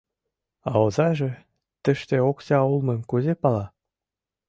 [0.71, 1.31] —А озаже
[1.83, 3.65] тыште окса улмым кузе пала?